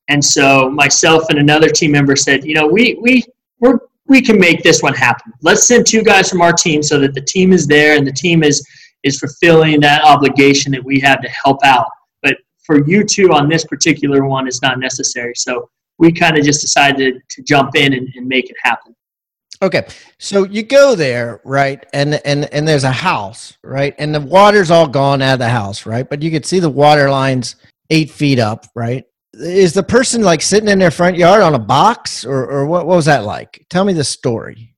[0.08, 3.24] And so myself and another team member said, you know, we we
[3.60, 5.32] we're, we can make this one happen.
[5.42, 8.12] Let's send two guys from our team so that the team is there and the
[8.12, 8.66] team is
[9.02, 11.88] is fulfilling that obligation that we have to help out.
[12.66, 15.32] For you two on this particular one is not necessary.
[15.36, 18.94] So we kind of just decided to jump in and, and make it happen.
[19.62, 19.86] Okay,
[20.18, 24.70] so you go there, right, and and and there's a house, right, and the water's
[24.70, 27.56] all gone out of the house, right, but you could see the water lines
[27.88, 29.04] eight feet up, right.
[29.32, 32.86] Is the person like sitting in their front yard on a box, or or what,
[32.86, 33.64] what was that like?
[33.70, 34.74] Tell me the story.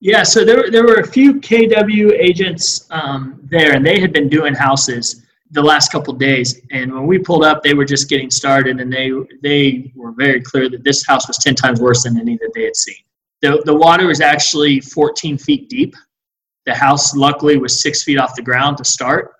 [0.00, 4.28] Yeah, so there there were a few KW agents um, there, and they had been
[4.28, 6.60] doing houses the last couple days.
[6.70, 10.40] And when we pulled up, they were just getting started, and they they were very
[10.40, 12.96] clear that this house was ten times worse than any that they had seen.
[13.44, 15.94] The, the water was actually 14 feet deep.
[16.64, 19.34] The house, luckily, was six feet off the ground to start.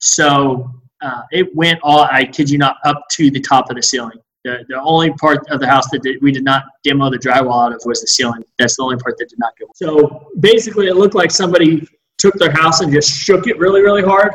[0.00, 3.82] So uh, it went all, I kid you not, up to the top of the
[3.82, 4.18] ceiling.
[4.42, 7.66] The, the only part of the house that did, we did not demo the drywall
[7.66, 8.42] out of was the ceiling.
[8.58, 9.66] That's the only part that did not go.
[9.76, 11.86] So basically, it looked like somebody
[12.18, 14.32] took their house and just shook it really, really hard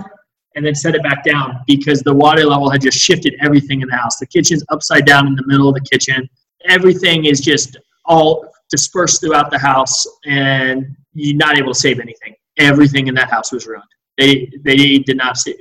[0.60, 3.88] and then set it back down because the water level had just shifted everything in
[3.88, 4.18] the house.
[4.18, 6.30] The kitchen's upside down in the middle of the kitchen.
[6.66, 12.36] Everything is just all dispersed throughout the house, and you're not able to save anything.
[12.58, 13.86] Everything in that house was ruined.
[14.18, 15.56] They they did not save.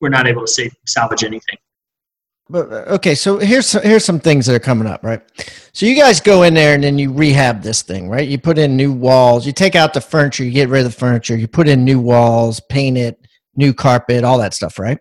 [0.00, 1.56] We're not able to save salvage anything.
[2.50, 5.22] But uh, okay, so here's here's some things that are coming up, right?
[5.72, 8.26] So you guys go in there and then you rehab this thing, right?
[8.26, 10.98] You put in new walls, you take out the furniture, you get rid of the
[10.98, 13.24] furniture, you put in new walls, paint it,
[13.56, 14.98] new carpet, all that stuff, right?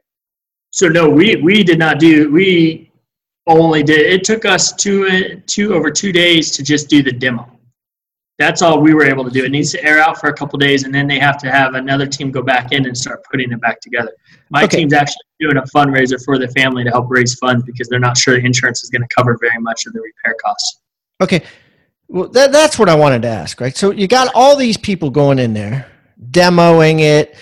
[0.72, 2.92] So no, we we did not do we
[3.46, 7.50] only did it took us two two over two days to just do the demo.
[8.40, 9.46] That's all we were able to do.
[9.46, 11.76] It needs to air out for a couple days and then they have to have
[11.76, 14.12] another team go back in and start putting it back together.
[14.50, 14.78] My okay.
[14.78, 18.18] team's actually doing a fundraiser for the family to help raise funds because they're not
[18.18, 20.82] sure the insurance is going to cover very much of the repair costs.
[21.22, 21.44] Okay.
[22.08, 23.78] Well that, that's what i wanted to ask right?
[23.78, 25.88] So you got all these people going in there
[26.32, 27.36] demoing it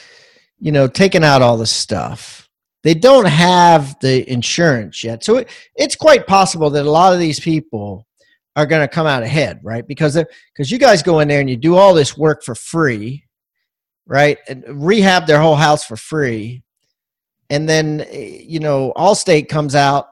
[0.61, 2.47] you know taking out all the stuff
[2.83, 5.23] they don't have the insurance yet.
[5.23, 8.07] So it, it's quite possible that a lot of these people
[8.55, 9.87] are going to come out ahead, right?
[9.87, 10.21] Because
[10.53, 13.23] because you guys go in there and you do all this work for free,
[14.05, 14.37] right?
[14.49, 16.63] And rehab their whole house for free,
[17.49, 20.07] and then you know Allstate comes out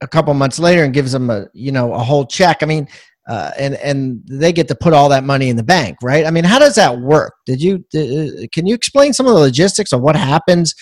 [0.00, 2.62] a couple months later and gives them a you know a whole check.
[2.62, 2.88] I mean,
[3.28, 6.26] uh, and and they get to put all that money in the bank, right?
[6.26, 7.34] I mean, how does that work?
[7.46, 10.74] Did you uh, can you explain some of the logistics of what happens?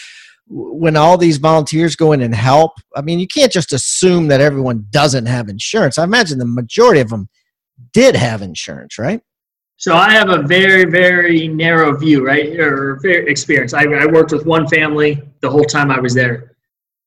[0.53, 4.40] when all these volunteers go in and help i mean you can't just assume that
[4.40, 7.29] everyone doesn't have insurance i imagine the majority of them
[7.92, 9.20] did have insurance right
[9.76, 14.44] so i have a very very narrow view right or experience I, I worked with
[14.44, 16.57] one family the whole time i was there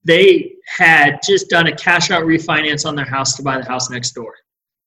[0.06, 3.90] they had just done a cash out refinance on their house to buy the house
[3.90, 4.34] next door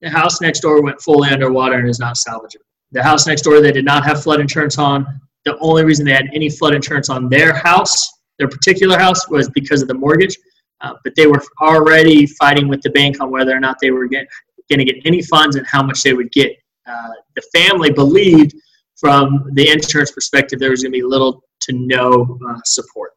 [0.03, 3.61] the house next door went fully underwater and is not salvageable the house next door
[3.61, 5.07] they did not have flood insurance on
[5.45, 9.49] the only reason they had any flood insurance on their house their particular house was
[9.51, 10.37] because of the mortgage,
[10.83, 14.09] uh, but they were already fighting with the bank on whether or not they were
[14.09, 14.27] going
[14.71, 16.53] to get any funds and how much they would get.
[16.87, 18.55] Uh, the family believed,
[18.97, 23.13] from the insurance perspective, there was going to be little to no uh, support.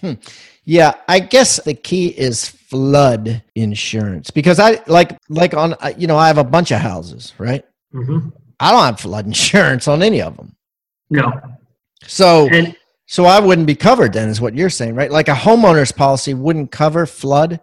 [0.00, 0.14] Hmm.
[0.64, 6.16] Yeah, I guess the key is flood insurance because I like like on you know
[6.16, 7.64] I have a bunch of houses, right?
[7.94, 8.28] Mm-hmm.
[8.60, 10.54] I don't have flood insurance on any of them.
[11.08, 11.32] No.
[12.06, 15.10] So and so I wouldn't be covered then, is what you're saying, right?
[15.10, 17.60] Like a homeowner's policy wouldn't cover flood.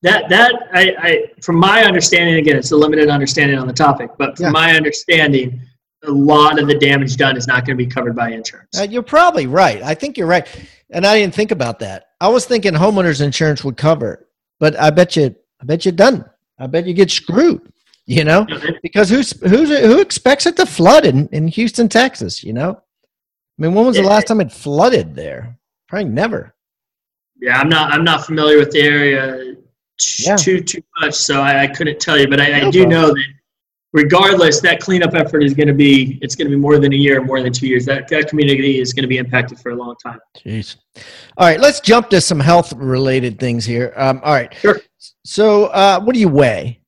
[0.00, 4.10] That that I, I from my understanding, again, it's a limited understanding on the topic,
[4.16, 4.50] but from yeah.
[4.52, 5.60] my understanding,
[6.04, 8.78] a lot of the damage done is not going to be covered by insurance.
[8.78, 9.82] Uh, you're probably right.
[9.82, 10.46] I think you're right,
[10.90, 12.10] and I didn't think about that.
[12.20, 14.26] I was thinking homeowners insurance would cover it,
[14.58, 16.24] but I bet you, I bet you done.
[16.58, 17.72] I bet you get screwed.
[18.08, 18.46] You know,
[18.82, 22.44] because who's who's who expects it to flood in in Houston, Texas?
[22.44, 22.80] You know.
[23.58, 25.58] I mean, when was the last time it flooded there?
[25.88, 26.54] Probably never.
[27.40, 27.92] Yeah, I'm not.
[27.92, 29.56] I'm not familiar with the area
[29.98, 30.36] too yeah.
[30.36, 32.28] too, too much, so I, I, couldn't tell you.
[32.28, 33.24] But I, I do know that
[33.92, 36.18] regardless, that cleanup effort is going to be.
[36.22, 37.84] It's going to be more than a year, more than two years.
[37.86, 40.18] That that community is going to be impacted for a long time.
[40.38, 40.76] Jeez.
[41.36, 43.92] All right, let's jump to some health related things here.
[43.96, 44.54] Um, all right.
[44.54, 44.80] Sure.
[45.24, 46.80] So, uh, what do you weigh?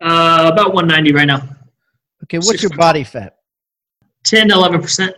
[0.00, 1.42] Uh, about 190 right now.
[2.24, 3.36] Okay, what's Six your body fat?
[4.24, 5.16] 10 to 11 percent.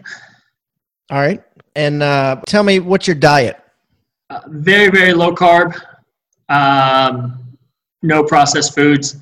[1.11, 1.43] All right.
[1.77, 3.59] And uh, tell me, what's your diet?
[4.31, 5.79] Uh, very, very low carb.
[6.49, 7.57] Um,
[8.03, 9.17] no processed foods.
[9.17, 9.21] A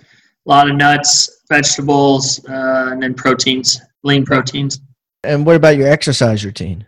[0.49, 4.81] lot of nuts, vegetables, uh, and then proteins, lean proteins.
[5.25, 6.87] And what about your exercise routine?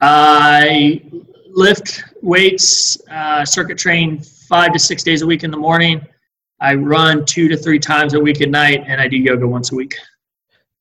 [0.00, 1.02] I
[1.48, 6.04] lift weights, uh, circuit train five to six days a week in the morning.
[6.60, 9.72] I run two to three times a week at night, and I do yoga once
[9.72, 9.94] a week.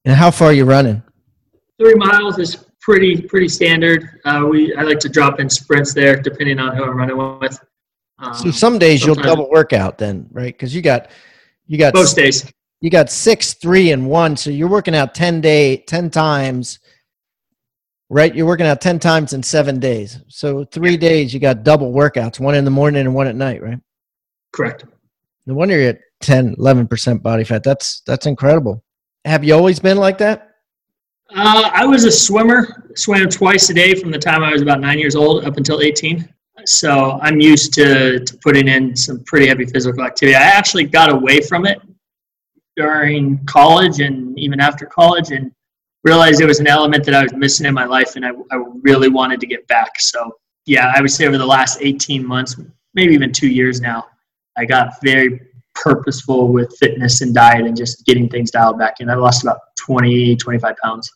[0.05, 1.01] And how far are you running?
[1.79, 4.21] Three miles is pretty pretty standard.
[4.25, 7.59] Uh, we I like to drop in sprints there, depending on who I'm running with.
[8.19, 10.53] Um, So some days you'll double workout then, right?
[10.53, 11.09] Because you got
[11.67, 12.45] you got most days.
[12.85, 14.37] You got six, three, and one.
[14.37, 16.77] So you're working out ten day, ten times,
[18.11, 18.33] right?
[18.33, 20.19] You're working out ten times in seven days.
[20.27, 23.63] So three days you got double workouts, one in the morning and one at night,
[23.63, 23.79] right?
[24.53, 24.85] Correct.
[25.47, 27.63] No wonder you're at 10, 11 percent body fat.
[27.63, 28.83] That's that's incredible.
[29.25, 30.51] Have you always been like that?
[31.35, 34.79] Uh, I was a swimmer, swam twice a day from the time I was about
[34.79, 36.29] nine years old up until 18.
[36.65, 40.35] So I'm used to, to putting in some pretty heavy physical activity.
[40.35, 41.81] I actually got away from it
[42.75, 45.51] during college and even after college and
[46.03, 48.63] realized it was an element that I was missing in my life and I, I
[48.81, 49.99] really wanted to get back.
[49.99, 50.31] So,
[50.65, 52.59] yeah, I would say over the last 18 months,
[52.93, 54.05] maybe even two years now,
[54.57, 55.41] I got very
[55.73, 59.09] purposeful with fitness and diet and just getting things dialed back in.
[59.09, 61.11] I lost about 20, 25 pounds.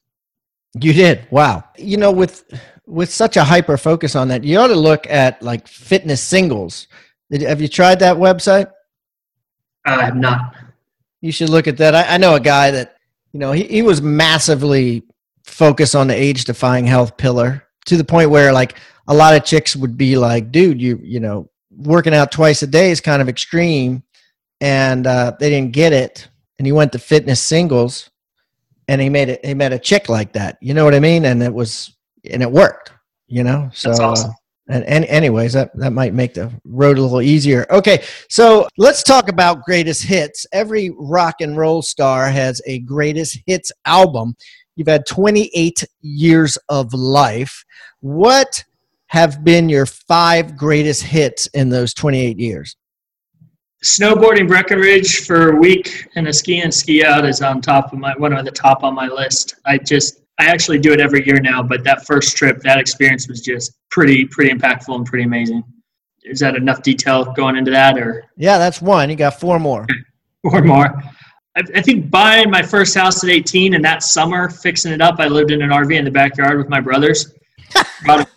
[0.79, 1.27] You did.
[1.31, 1.63] Wow.
[1.77, 2.43] You know, with
[2.85, 6.87] with such a hyper focus on that, you ought to look at like fitness singles.
[7.31, 8.71] Did, have you tried that website?
[9.85, 10.55] I have not.
[11.21, 11.95] You should look at that.
[11.95, 12.97] I, I know a guy that,
[13.33, 15.03] you know, he, he was massively
[15.43, 18.77] focused on the age defying health pillar to the point where like
[19.07, 22.67] a lot of chicks would be like, dude, you, you know, working out twice a
[22.67, 24.03] day is kind of extreme.
[24.61, 26.27] And uh, they didn't get it.
[26.57, 28.09] And he went to fitness singles
[28.87, 30.57] and he made it, he met a chick like that.
[30.61, 31.25] You know what I mean?
[31.25, 31.95] And it was,
[32.29, 32.91] and it worked,
[33.27, 33.69] you know?
[33.73, 34.31] So, That's awesome.
[34.31, 34.33] uh,
[34.69, 37.65] and, and anyways, that, that might make the road a little easier.
[37.71, 40.45] Okay, so let's talk about greatest hits.
[40.51, 44.35] Every rock and roll star has a greatest hits album.
[44.75, 47.65] You've had 28 years of life.
[48.01, 48.63] What
[49.07, 52.75] have been your five greatest hits in those 28 years?
[53.83, 57.97] Snowboarding Breckenridge for a week and a ski and ski out is on top of
[57.97, 59.55] my one of the top on my list.
[59.65, 63.27] I just I actually do it every year now, but that first trip, that experience
[63.27, 65.63] was just pretty pretty impactful and pretty amazing.
[66.23, 69.09] Is that enough detail going into that, or Yeah, that's one.
[69.09, 69.85] You got four more.
[70.41, 71.01] four more?
[71.57, 75.15] I, I think buying my first house at 18 and that summer fixing it up,
[75.19, 77.33] I lived in an RV in the backyard with my brothers.
[78.03, 78.29] brought,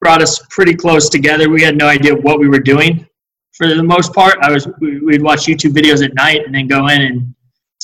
[0.00, 1.48] brought us pretty close together.
[1.48, 3.06] We had no idea what we were doing.
[3.52, 6.66] For the most part, I was we, we'd watch YouTube videos at night and then
[6.66, 7.33] go in and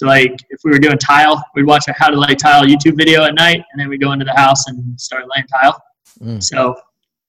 [0.00, 2.96] so like if we were doing tile, we'd watch a how to lay tile YouTube
[2.96, 5.78] video at night and then we'd go into the house and start laying tile.
[6.22, 6.42] Mm.
[6.42, 6.74] So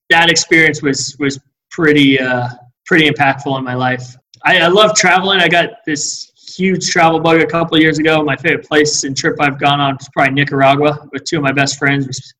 [0.09, 1.37] that experience was was
[1.69, 2.47] pretty uh,
[2.85, 4.15] pretty impactful in my life.
[4.45, 5.41] I, I love traveling.
[5.41, 8.23] I got this huge travel bug a couple of years ago.
[8.23, 11.51] My favorite place and trip I've gone on is probably Nicaragua with two of my
[11.51, 12.33] best friends.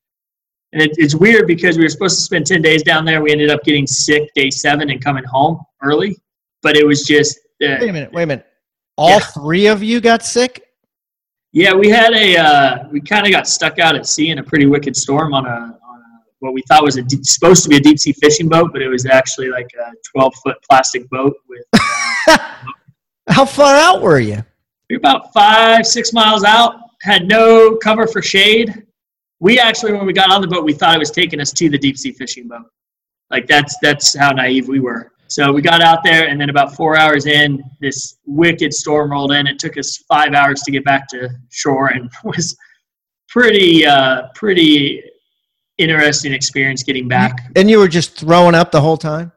[0.72, 3.22] And it, it's weird because we were supposed to spend 10 days down there.
[3.22, 6.16] We ended up getting sick day seven and coming home early.
[6.62, 8.14] But it was just, uh, Wait a minute.
[8.14, 8.46] Wait a minute.
[9.02, 9.20] All Yeah.
[9.20, 10.62] three of you got sick?
[11.54, 14.44] yeah, we had a, uh, we kind of got stuck out at sea in a
[14.44, 17.70] pretty wicked storm on a, on a what we thought was a deep, supposed to
[17.70, 21.10] be a deep sea fishing boat, but it was actually like a 12 foot plastic
[21.10, 21.64] boat with
[23.30, 24.44] How far out were you?
[24.90, 28.86] we were about five, six miles out, had no cover for shade.
[29.40, 31.70] We actually, when we got on the boat, we thought it was taking us to
[31.70, 32.66] the deep sea fishing boat.
[33.32, 35.12] Like that's that's how naive we were.
[35.32, 39.32] So we got out there, and then about four hours in, this wicked storm rolled
[39.32, 39.48] in.
[39.48, 42.58] It took us five hours to get back to shore, and was
[43.30, 45.02] pretty uh, pretty
[45.78, 47.50] interesting experience getting back.
[47.56, 49.32] And you were just throwing up the whole time?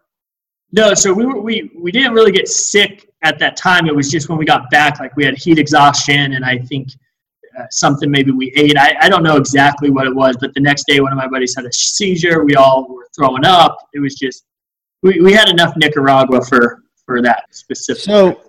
[0.73, 3.87] No, so we were, we we didn't really get sick at that time.
[3.87, 6.89] It was just when we got back, like we had heat exhaustion, and I think
[7.57, 8.77] uh, something maybe we ate.
[8.77, 11.29] I, I don't know exactly what it was, but the next day, one of my
[11.29, 12.43] buddies had a seizure.
[12.43, 13.79] We all were throwing up.
[13.93, 14.45] It was just
[15.05, 18.03] we, we had enough Nicaragua for for that specific.
[18.03, 18.41] So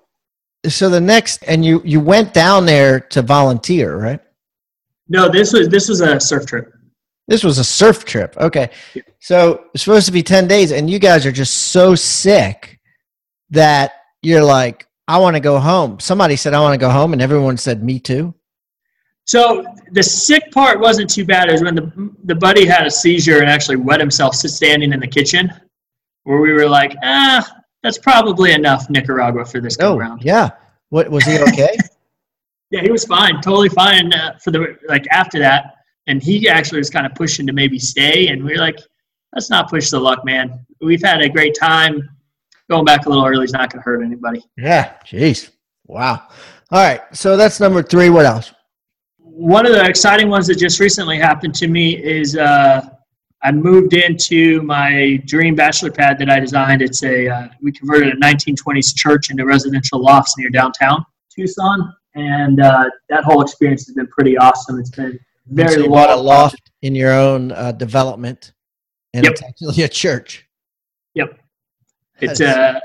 [0.67, 4.19] so the next and you you went down there to volunteer, right?
[5.07, 6.73] no, this was this was a surf trip.
[7.27, 8.35] This was a surf trip.
[8.37, 8.69] Okay.
[9.19, 12.79] So it's supposed to be 10 days and you guys are just so sick
[13.49, 15.99] that you're like I want to go home.
[15.99, 18.33] Somebody said I want to go home and everyone said me too.
[19.25, 21.49] So the sick part wasn't too bad.
[21.49, 24.99] It was when the the buddy had a seizure and actually wet himself standing in
[24.99, 25.51] the kitchen,
[26.25, 27.43] where we were like, ah,
[27.81, 30.21] that's probably enough Nicaragua for this go Oh, round.
[30.23, 30.49] yeah.
[30.89, 31.75] What was he okay?
[32.71, 35.75] Yeah, he was fine, totally fine uh, for the like after that,
[36.07, 38.79] and he actually was kind of pushing to maybe stay, and we were like,
[39.33, 40.65] let's not push the luck, man.
[40.81, 42.07] We've had a great time.
[42.69, 44.43] Going back a little early is not going to hurt anybody.
[44.57, 44.93] yeah.
[45.05, 45.51] Jeez.
[45.85, 46.27] Wow.
[46.71, 47.01] All right.
[47.13, 48.09] So that's number 3.
[48.09, 48.51] What else?
[49.19, 52.87] one of the exciting ones that just recently happened to me is uh,
[53.45, 56.81] I moved into my dream bachelor pad that I designed.
[56.81, 62.59] It's a uh, we converted a 1920s church into residential lofts near downtown Tucson, and
[62.59, 64.79] uh, that whole experience has been pretty awesome.
[64.79, 68.53] It's been very so you bought a loft in your own uh, development
[69.13, 69.31] and Yep.
[69.33, 70.47] it's actually a church.
[71.13, 71.39] Yep.
[72.21, 72.79] It's uh,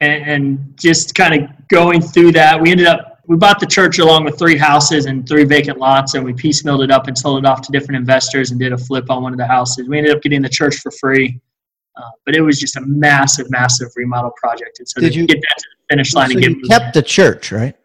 [0.00, 4.00] and, and just kind of going through that, we ended up we bought the church
[4.00, 7.38] along with three houses and three vacant lots, and we piecemealed it up and sold
[7.38, 9.88] it off to different investors and did a flip on one of the houses.
[9.88, 11.40] We ended up getting the church for free,
[11.96, 14.80] uh, but it was just a massive, massive remodel project.
[14.80, 16.92] And so Did you- get that to the finish line So and get you kept
[16.92, 17.76] the church, right?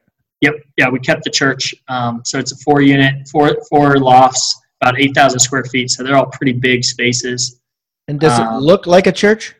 [0.41, 0.55] Yep.
[0.77, 1.75] Yeah, we kept the church.
[1.89, 5.91] Um, so it's a four unit, four four lofts, about eight thousand square feet.
[5.91, 7.59] So they're all pretty big spaces.
[8.07, 9.53] And does it Um, look like a church?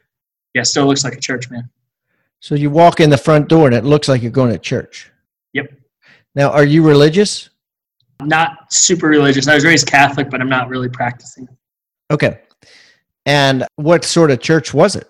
[0.56, 1.70] Yeah, still looks like a church, man.
[2.40, 5.12] So you walk in the front door and it looks like you're going to church.
[5.56, 5.72] Yep.
[6.36, 7.50] Now, are you religious?
[8.22, 9.48] Not super religious.
[9.48, 11.48] I was raised Catholic, but I'm not really practicing.
[12.12, 12.42] Okay.
[13.26, 15.10] And what sort of church was it?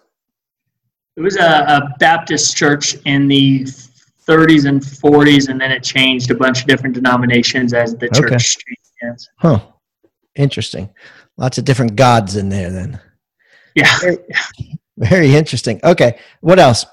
[1.17, 3.63] It was a, a Baptist church in the
[4.27, 8.25] 30s and 40s, and then it changed a bunch of different denominations as the church
[8.25, 8.37] Okay.
[8.37, 9.29] changed hands.
[9.37, 9.59] Huh.
[10.35, 10.89] Interesting.
[11.37, 12.99] Lots of different gods in there then.
[13.73, 13.97] Yeah.
[14.97, 15.79] Very interesting.
[15.83, 16.19] Okay.
[16.41, 16.85] What else?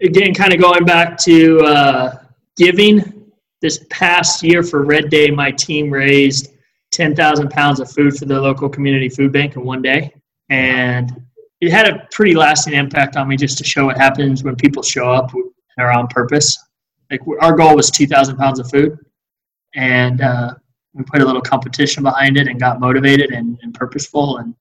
[0.00, 2.18] again, kind of going back to uh,
[2.58, 3.32] giving
[3.62, 6.50] this past year for Red Day, my team raised
[6.92, 10.12] 10,000 pounds of food for the local community food bank in one day.
[10.50, 11.22] And
[11.60, 14.82] it had a pretty lasting impact on me just to show what happens when people
[14.82, 15.44] show up and
[15.78, 16.58] are on purpose.
[17.10, 18.98] Like our goal was 2,000 pounds of food.
[19.74, 20.54] And uh,
[20.94, 24.38] we put a little competition behind it and got motivated and, and purposeful.
[24.38, 24.54] And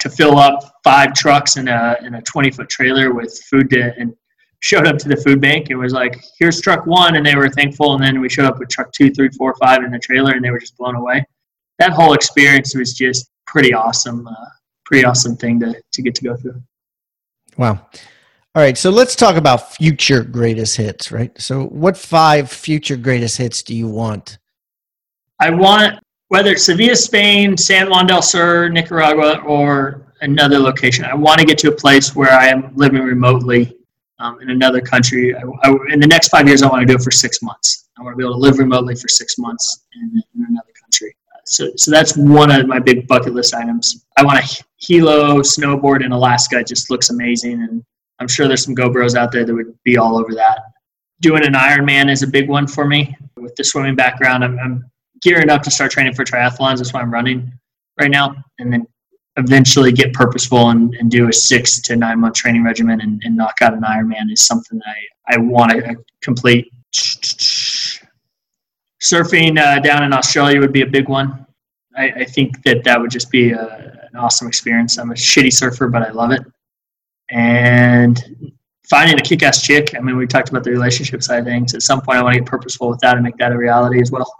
[0.00, 3.94] to fill up five trucks in a, in a 20 foot trailer with food to,
[3.98, 4.14] and
[4.60, 5.70] showed up to the food bank.
[5.70, 7.94] It was like, here's truck one, and they were thankful.
[7.94, 10.44] And then we showed up with truck two, three, four, five in the trailer, and
[10.44, 11.24] they were just blown away.
[11.78, 14.26] That whole experience was just pretty awesome.
[14.26, 14.34] Uh,
[14.84, 16.60] pretty awesome thing to, to get to go through.
[17.56, 17.86] Wow.
[18.54, 18.76] All right.
[18.76, 21.38] So let's talk about future greatest hits, right?
[21.40, 24.38] So, what five future greatest hits do you want?
[25.40, 31.04] I want whether it's Sevilla, Spain, San Juan del Sur, Nicaragua, or another location.
[31.04, 33.77] I want to get to a place where I am living remotely
[34.18, 35.34] um, in another country.
[35.34, 37.88] I, I, in the next five years, I want to do it for six months.
[37.98, 41.14] I want to be able to live remotely for six months in, in another country.
[41.46, 44.04] So, so that's one of my big bucket list items.
[44.16, 46.58] I want to helo snowboard in Alaska.
[46.58, 47.82] It just looks amazing, and
[48.18, 50.60] I'm sure there's some GoBros out there that would be all over that.
[51.20, 53.16] Doing an Ironman is a big one for me.
[53.36, 54.90] With the swimming background, I'm, I'm
[55.22, 56.78] gearing up to start training for triathlons.
[56.78, 57.50] That's why I'm running
[57.98, 58.86] right now, and then
[59.38, 63.36] eventually get purposeful and, and do a six to nine month training regimen and, and
[63.36, 64.94] knock out an Ironman is something that
[65.28, 66.70] I, I want to complete.
[69.00, 71.46] Surfing uh, down in Australia would be a big one.
[71.96, 74.98] I, I think that that would just be a, an awesome experience.
[74.98, 76.42] I'm a shitty surfer, but I love it.
[77.30, 78.52] And
[78.88, 79.94] finding a kick-ass chick.
[79.96, 81.74] I mean, we talked about the relationship side of things.
[81.74, 84.00] At some point, I want to get purposeful with that and make that a reality
[84.00, 84.32] as well.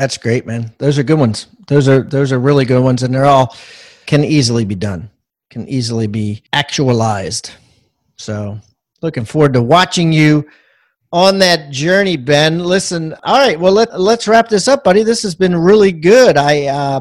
[0.00, 0.72] That's great, man.
[0.78, 1.48] Those are good ones.
[1.68, 3.54] Those are those are really good ones, and they're all
[4.06, 5.10] can easily be done.
[5.50, 7.50] Can easily be actualized.
[8.16, 8.58] So,
[9.02, 10.48] looking forward to watching you
[11.12, 12.60] on that journey, Ben.
[12.60, 13.60] Listen, all right.
[13.60, 15.02] Well, let let's wrap this up, buddy.
[15.02, 16.38] This has been really good.
[16.38, 17.00] I uh,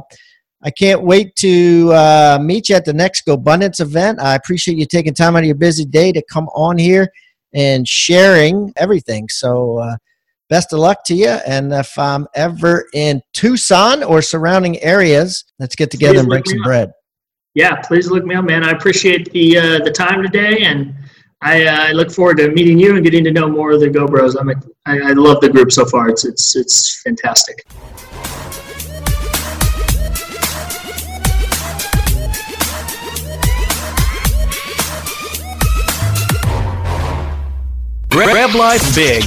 [0.62, 4.20] I can't wait to uh, meet you at the next GoBundance event.
[4.20, 7.08] I appreciate you taking time out of your busy day to come on here
[7.54, 9.30] and sharing everything.
[9.30, 9.78] So.
[9.78, 9.96] Uh,
[10.50, 11.30] best of luck to you.
[11.30, 16.46] And if I'm ever in Tucson or surrounding areas, let's get together Please and break
[16.46, 16.66] look me some up.
[16.66, 16.92] bread.
[17.56, 18.64] Yeah, please look me up, man.
[18.64, 20.94] I appreciate the uh, the time today, and
[21.42, 24.36] I uh, look forward to meeting you and getting to know more of the GoBros.
[24.40, 26.10] I'm a, I, I love the group so far.
[26.10, 27.64] It's it's it's fantastic.
[38.10, 39.24] Grab Life Big